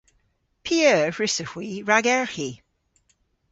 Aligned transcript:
P'eur 0.63 1.09
hwrussowgh 1.15 1.53
hwi 1.53 1.67
ragerghi? 1.87 2.51